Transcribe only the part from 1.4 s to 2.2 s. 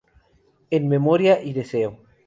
y deseo.